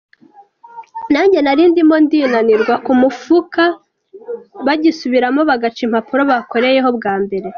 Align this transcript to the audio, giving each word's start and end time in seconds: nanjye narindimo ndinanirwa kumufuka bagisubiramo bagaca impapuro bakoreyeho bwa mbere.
nanjye 1.13 1.39
narindimo 1.41 1.95
ndinanirwa 2.05 2.73
kumufuka 2.85 3.63
bagisubiramo 4.65 5.41
bagaca 5.49 5.81
impapuro 5.87 6.21
bakoreyeho 6.31 6.89
bwa 6.97 7.13
mbere. 7.23 7.47